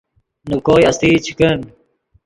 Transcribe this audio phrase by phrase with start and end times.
[0.49, 1.59] نے کوئے استئی چے کن